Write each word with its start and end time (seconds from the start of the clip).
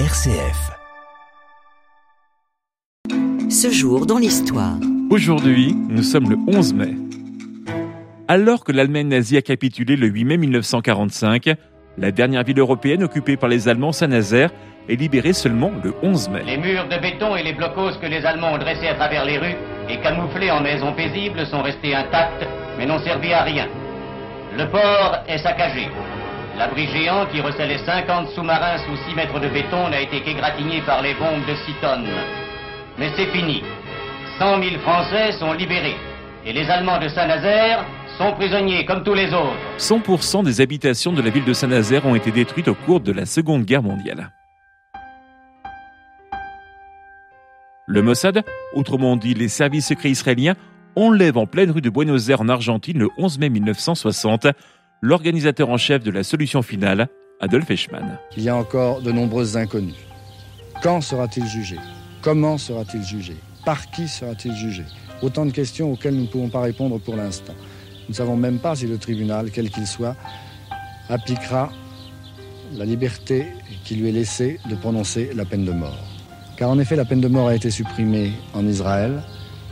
RCF. 0.00 0.72
Ce 3.48 3.70
jour 3.70 4.06
dans 4.06 4.18
l'histoire. 4.18 4.74
Aujourd'hui, 5.08 5.72
nous 5.88 6.02
sommes 6.02 6.28
le 6.28 6.36
11 6.48 6.74
mai. 6.74 6.94
Alors 8.26 8.64
que 8.64 8.72
l'Allemagne 8.72 9.06
nazie 9.06 9.36
a 9.36 9.42
capitulé 9.42 9.94
le 9.94 10.08
8 10.08 10.24
mai 10.24 10.36
1945, 10.36 11.54
la 11.96 12.10
dernière 12.10 12.42
ville 12.42 12.58
européenne 12.58 13.04
occupée 13.04 13.36
par 13.36 13.48
les 13.48 13.68
Allemands, 13.68 13.92
Saint-Nazaire, 13.92 14.50
est 14.88 14.96
libérée 14.96 15.32
seulement 15.32 15.70
le 15.84 15.94
11 16.02 16.28
mai. 16.28 16.42
Les 16.44 16.58
murs 16.58 16.88
de 16.88 17.00
béton 17.00 17.36
et 17.36 17.44
les 17.44 17.52
blocos 17.52 17.96
que 18.02 18.06
les 18.06 18.26
Allemands 18.26 18.54
ont 18.54 18.58
dressés 18.58 18.88
à 18.88 18.96
travers 18.96 19.24
les 19.24 19.38
rues 19.38 19.56
et 19.88 20.00
camouflés 20.00 20.50
en 20.50 20.60
maisons 20.60 20.92
paisibles 20.94 21.46
sont 21.46 21.62
restés 21.62 21.94
intacts 21.94 22.44
mais 22.78 22.86
n'ont 22.86 22.98
servi 22.98 23.32
à 23.32 23.44
rien. 23.44 23.68
Le 24.58 24.68
port 24.68 25.18
est 25.28 25.38
saccagé. 25.38 25.88
L'abri 26.56 26.86
géant 26.86 27.26
qui 27.26 27.40
recelait 27.40 27.84
50 27.84 28.28
sous-marins 28.30 28.78
sous 28.78 28.96
6 29.08 29.16
mètres 29.16 29.40
de 29.40 29.48
béton 29.48 29.88
n'a 29.88 30.00
été 30.00 30.20
qu'égratigné 30.20 30.82
par 30.82 31.02
les 31.02 31.14
bombes 31.14 31.44
de 31.48 31.54
6 31.54 31.74
tonnes. 31.80 32.08
Mais 32.96 33.10
c'est 33.16 33.26
fini. 33.26 33.62
100 34.38 34.62
000 34.62 34.78
Français 34.78 35.32
sont 35.32 35.52
libérés. 35.52 35.96
Et 36.46 36.52
les 36.52 36.70
Allemands 36.70 37.00
de 37.00 37.08
Saint-Nazaire 37.08 37.84
sont 38.18 38.32
prisonniers 38.34 38.84
comme 38.84 39.02
tous 39.02 39.14
les 39.14 39.34
autres. 39.34 39.56
100% 39.78 40.44
des 40.44 40.60
habitations 40.60 41.12
de 41.12 41.22
la 41.22 41.30
ville 41.30 41.44
de 41.44 41.52
Saint-Nazaire 41.52 42.06
ont 42.06 42.14
été 42.14 42.30
détruites 42.30 42.68
au 42.68 42.74
cours 42.74 43.00
de 43.00 43.10
la 43.10 43.26
Seconde 43.26 43.64
Guerre 43.64 43.82
mondiale. 43.82 44.30
Le 47.86 48.00
Mossad, 48.00 48.44
autrement 48.74 49.16
dit 49.16 49.34
les 49.34 49.48
services 49.48 49.88
secrets 49.88 50.10
israéliens, 50.10 50.54
enlève 50.94 51.36
en 51.36 51.46
pleine 51.46 51.72
rue 51.72 51.80
de 51.80 51.90
Buenos 51.90 52.28
Aires 52.28 52.40
en 52.40 52.48
Argentine 52.48 52.98
le 52.98 53.08
11 53.18 53.40
mai 53.40 53.48
1960 53.50 54.46
l'organisateur 55.04 55.68
en 55.68 55.76
chef 55.76 56.02
de 56.02 56.10
la 56.10 56.22
solution 56.22 56.62
finale, 56.62 57.08
Adolf 57.38 57.70
Eichmann. 57.70 58.18
Il 58.38 58.42
y 58.42 58.48
a 58.48 58.56
encore 58.56 59.02
de 59.02 59.12
nombreuses 59.12 59.54
inconnues. 59.54 59.92
Quand 60.82 61.02
sera-t-il 61.02 61.46
jugé? 61.46 61.76
Comment 62.22 62.56
sera-t-il 62.56 63.04
jugé? 63.04 63.36
Par 63.66 63.90
qui 63.90 64.08
sera-t-il 64.08 64.54
jugé? 64.54 64.82
Autant 65.20 65.44
de 65.44 65.50
questions 65.50 65.92
auxquelles 65.92 66.14
nous 66.14 66.22
ne 66.22 66.26
pouvons 66.26 66.48
pas 66.48 66.62
répondre 66.62 66.98
pour 66.98 67.16
l'instant. 67.16 67.52
Nous 68.04 68.10
ne 68.10 68.14
savons 68.14 68.36
même 68.36 68.58
pas 68.58 68.76
si 68.76 68.86
le 68.86 68.96
tribunal, 68.96 69.50
quel 69.50 69.68
qu'il 69.68 69.86
soit, 69.86 70.16
appliquera 71.10 71.70
la 72.72 72.86
liberté 72.86 73.44
qui 73.84 73.96
lui 73.96 74.08
est 74.08 74.12
laissée 74.12 74.58
de 74.70 74.74
prononcer 74.74 75.32
la 75.34 75.44
peine 75.44 75.66
de 75.66 75.72
mort. 75.72 76.02
Car 76.56 76.70
en 76.70 76.78
effet, 76.78 76.96
la 76.96 77.04
peine 77.04 77.20
de 77.20 77.28
mort 77.28 77.48
a 77.48 77.54
été 77.54 77.70
supprimée 77.70 78.32
en 78.54 78.66
Israël, 78.66 79.22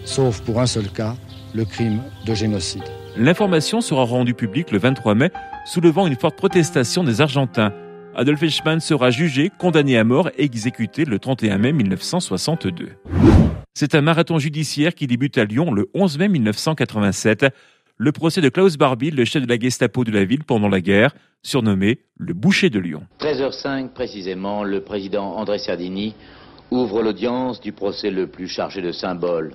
sauf 0.05 0.43
pour 0.43 0.61
un 0.61 0.67
seul 0.67 0.91
cas, 0.91 1.17
le 1.55 1.65
crime 1.65 2.03
de 2.27 2.35
génocide. 2.35 2.85
L'information 3.17 3.83
sera 3.83 4.05
rendue 4.05 4.33
publique 4.33 4.71
le 4.71 4.79
23 4.79 5.15
mai, 5.15 5.31
soulevant 5.67 6.07
une 6.07 6.17
forte 6.17 6.37
protestation 6.37 7.05
des 7.05 7.21
Argentins. 7.21 7.75
Adolf 8.15 8.43
Eichmann 8.43 8.81
sera 8.81 9.11
jugé, 9.11 9.51
condamné 9.59 9.99
à 9.99 10.05
mort 10.05 10.31
et 10.39 10.45
exécuté 10.45 11.05
le 11.05 11.19
31 11.19 11.59
mai 11.59 11.73
1962. 11.73 12.89
C'est 13.75 13.95
un 13.95 14.01
marathon 14.01 14.39
judiciaire 14.39 14.95
qui 14.95 15.07
débute 15.07 15.37
à 15.37 15.45
Lyon 15.45 15.73
le 15.73 15.91
11 15.93 16.19
mai 16.19 16.29
1987. 16.29 17.47
Le 17.99 18.13
procès 18.13 18.41
de 18.41 18.49
Klaus 18.49 18.79
Barbie, 18.79 19.11
le 19.11 19.27
chef 19.27 19.43
de 19.43 19.49
la 19.49 19.59
Gestapo 19.59 20.05
de 20.05 20.11
la 20.11 20.25
ville 20.25 20.45
pendant 20.45 20.69
la 20.69 20.81
guerre, 20.81 21.15
surnommé 21.43 22.01
le 22.17 22.33
boucher 22.33 22.71
de 22.71 22.79
Lyon. 22.79 23.03
13h05 23.21 23.91
précisément, 23.91 24.65
le 24.65 24.81
président 24.81 25.37
André 25.37 25.59
Sardini 25.59 26.15
ouvre 26.71 27.03
l'audience 27.03 27.61
du 27.61 27.73
procès 27.73 28.11
le 28.11 28.27
plus 28.27 28.49
chargé 28.49 28.81
de 28.81 28.91
symboles, 28.91 29.55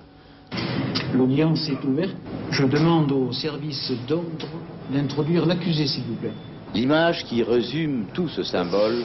L'audience 1.17 1.67
est 1.67 1.83
ouverte. 1.83 2.15
Je 2.51 2.63
demande 2.65 3.11
au 3.11 3.31
service 3.31 3.91
d'ordre 4.07 4.47
d'introduire 4.93 5.45
l'accusé, 5.45 5.87
s'il 5.87 6.03
vous 6.03 6.15
plaît. 6.15 6.31
L'image 6.75 7.25
qui 7.25 7.41
résume 7.41 8.05
tout 8.13 8.27
ce 8.27 8.43
symbole, 8.43 9.03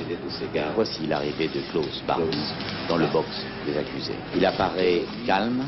voici 0.74 1.06
l'arrivée 1.06 1.48
de 1.48 1.60
Klaus 1.70 2.02
Barbie 2.06 2.36
dans 2.88 2.96
le 2.98 3.06
box 3.06 3.28
des 3.66 3.78
accusés. 3.78 4.18
Il 4.36 4.44
apparaît 4.44 5.02
calme, 5.26 5.62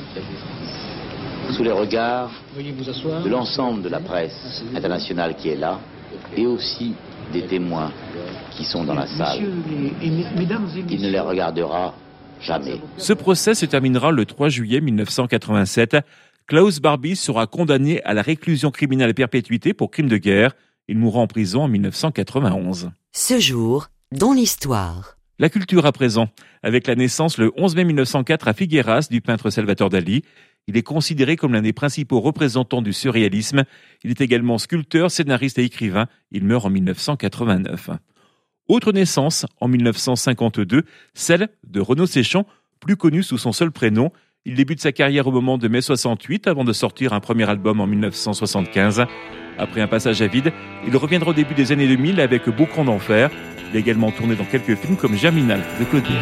sous 1.53 1.63
les 1.63 1.73
regards 1.73 2.31
de 2.59 3.29
l'ensemble 3.29 3.83
de 3.83 3.89
la 3.89 4.01
presse 4.01 4.63
internationale 4.77 5.37
qui 5.37 5.49
est 5.51 5.57
là, 5.57 5.79
et 6.37 6.47
aussi 6.47 6.95
des 7.33 7.43
témoins 7.43 7.91
qui 8.51 8.65
sont 8.65 8.85
dans 8.85 8.95
la 8.95 9.07
salle. 9.07 9.39
Il 10.03 11.03
ne 11.03 11.09
les 11.09 11.21
regardera 11.21 11.95
jamais. 12.41 12.81
Ce 12.99 13.13
procès 13.13 13.55
se 13.55 13.67
terminera 13.67 14.11
le 14.11 14.27
3 14.27 14.49
juillet 14.49 14.81
1987. 14.81 15.97
Klaus 16.47 16.79
Barbie 16.79 17.17
sera 17.17 17.47
condamné 17.47 18.03
à 18.03 18.13
la 18.13 18.21
réclusion 18.21 18.71
criminelle 18.71 19.09
à 19.09 19.15
perpétuité 19.15 19.73
pour 19.73 19.91
crime 19.91 20.09
de 20.09 20.19
guerre. 20.19 20.55
Il 20.89 20.99
mourra 20.99 21.21
en 21.21 21.27
prison 21.27 21.63
en 21.63 21.69
1991. 21.69 22.91
Ce 23.13 23.41
jour, 23.41 23.89
dans 24.13 24.35
l'histoire. 24.35 25.17
La 25.39 25.49
culture 25.49 25.87
à 25.87 25.93
présent, 25.93 26.29
avec 26.63 26.87
la 26.87 26.97
naissance 26.97 27.39
le 27.39 27.51
11 27.57 27.77
mai 27.77 27.85
1904 27.85 28.47
à 28.47 28.53
Figueras 28.53 29.09
du 29.11 29.23
peintre 29.23 29.49
Salvatore 29.49 29.89
Dali. 29.89 30.23
Il 30.67 30.77
est 30.77 30.83
considéré 30.83 31.37
comme 31.37 31.55
l'un 31.55 31.63
des 31.63 31.73
principaux 31.73 32.21
représentants 32.21 32.83
du 32.83 32.93
surréalisme. 32.93 33.65
Il 34.03 34.11
est 34.11 34.21
également 34.21 34.59
sculpteur, 34.59 35.11
scénariste 35.11 35.59
et 35.59 35.65
écrivain. 35.65 36.09
Il 36.31 36.45
meurt 36.45 36.67
en 36.67 36.71
1989. 36.71 37.89
Autre 38.69 38.93
naissance, 38.93 39.47
en 39.63 39.69
1952, 39.69 40.83
celle 41.15 41.49
de 41.67 41.81
Renaud 41.81 42.07
Séchon, 42.07 42.45
plus 42.81 42.97
connu 42.97 43.23
sous 43.23 43.39
son 43.39 43.53
seul 43.53 43.71
prénom. 43.71 44.13
Il 44.47 44.57
débute 44.57 44.79
sa 44.79 44.93
carrière 44.93 45.27
au 45.27 45.33
moment 45.33 45.57
de 45.57 45.69
mai 45.69 45.81
68 45.81 46.49
avant 46.49 46.65
de 46.65 46.75
sortir 46.75 47.15
un 47.15 47.21
premier 47.21 47.49
album 47.49 47.81
en 47.81 47.87
1975. 47.87 49.07
Après 49.57 49.81
un 49.81 49.87
passage 49.87 50.21
à 50.21 50.27
vide, 50.27 50.53
il 50.87 50.95
reviendra 50.99 51.31
au 51.31 51.33
début 51.33 51.55
des 51.55 51.73
années 51.73 51.89
2000 51.89 52.21
avec 52.21 52.51
Boucran 52.51 52.85
d'enfer. 52.85 53.31
Il 53.71 53.77
a 53.79 53.81
également 53.81 54.11
tourné 54.11 54.37
dans 54.37 54.45
quelques 54.45 54.75
films 54.75 54.99
comme 54.99 55.17
Germinal 55.17 55.63
de 55.81 55.85
Claudier. 55.87 56.19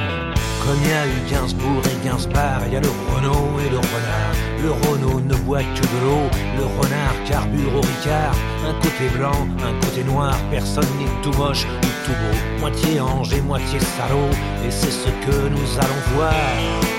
Comme 0.65 0.79
il 0.85 0.91
y 0.91 0.93
a 0.93 1.05
eu 1.05 1.31
Gainsbourg 1.33 1.83
et 1.85 2.05
Gainsbar, 2.07 2.63
il 2.69 2.75
y 2.75 2.77
a 2.77 2.81
le 2.81 2.91
Renault 3.13 3.59
et 3.59 3.71
le 3.71 3.79
renard. 3.79 4.37
Le 4.63 4.71
Renault 4.71 5.21
ne 5.21 5.35
boit 5.45 5.65
que 5.65 5.81
de 5.81 6.05
l'eau, 6.05 6.31
le 6.59 6.65
renard 6.81 7.25
carbure 7.27 7.75
au 7.75 7.81
Ricard. 7.81 8.37
Un 8.69 8.75
côté 8.75 9.19
blanc, 9.19 9.49
un 9.67 9.81
côté 9.81 10.05
noir, 10.05 10.39
personne 10.49 10.87
n'est 11.01 11.23
tout 11.25 11.37
moche 11.37 11.67
ni 11.67 11.89
tout 12.07 12.13
beau. 12.13 12.61
Moitié 12.61 13.01
ange 13.01 13.35
et 13.35 13.41
moitié 13.41 13.81
salaud, 13.81 14.31
et 14.65 14.71
c'est 14.71 14.93
ce 14.93 15.09
que 15.09 15.49
nous 15.49 15.79
allons 15.81 16.15
voir. 16.15 16.92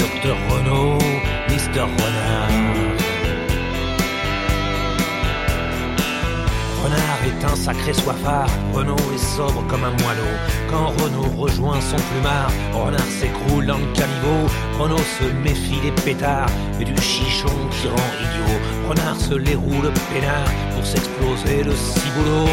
Docteur 0.00 0.36
Renault, 0.48 0.98
Mister 1.50 1.80
Renard. 1.80 2.48
Renard 6.82 7.20
est 7.26 7.44
un 7.44 7.54
sacré 7.54 7.92
soifard, 7.92 8.48
Renault 8.72 8.96
est 9.14 9.36
sobre 9.36 9.62
comme 9.68 9.84
un 9.84 9.90
moineau. 9.90 10.34
Quand 10.70 10.88
Renault 11.02 11.30
rejoint 11.36 11.80
son 11.82 11.96
plumard, 11.96 12.50
Renard 12.72 13.00
s'écroule 13.20 13.66
dans 13.66 13.76
le 13.76 13.92
caniveau. 13.92 14.48
Renault 14.78 15.06
se 15.18 15.24
méfie 15.44 15.80
des 15.82 15.92
pétards 16.02 16.48
et 16.80 16.84
du 16.84 16.96
chichon 16.96 17.54
qui 17.70 17.88
rend 17.88 18.10
idiot. 18.22 18.58
Renard 18.88 19.20
se 19.20 19.34
les 19.34 19.54
roule 19.54 19.92
peinard 20.10 20.50
pour 20.74 20.86
s'exploser 20.86 21.62
le 21.62 21.74
ciboulot. 21.76 22.48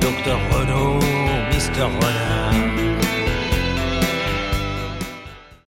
Docteur 0.00 0.38
Renault, 0.52 1.00
Mister 1.52 1.82
Renard. 1.82 2.35